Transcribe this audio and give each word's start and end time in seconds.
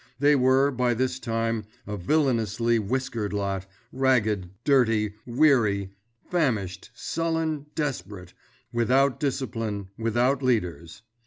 They 0.17 0.35
were, 0.35 0.71
by 0.71 0.95
this 0.95 1.19
time, 1.19 1.65
a 1.85 1.95
villainously 1.95 2.79
whiskered 2.79 3.33
lot—ragged, 3.33 4.49
dirty, 4.63 5.13
weary, 5.27 5.91
famished, 6.27 6.89
sullen, 6.95 7.67
desperate—without 7.75 9.19
discipline, 9.19 9.89
without 9.99 10.41
leaders. 10.41 11.03